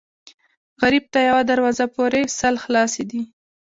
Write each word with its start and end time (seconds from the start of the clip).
غریب 0.81 1.05
ته 1.13 1.19
یوه 1.29 1.41
دروازه 1.51 1.85
پورې 1.95 2.21
سل 2.39 2.55
خلاصې 2.63 3.03
دي 3.11 3.21